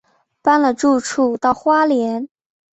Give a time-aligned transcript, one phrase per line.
[0.41, 2.27] 搬了住处到花莲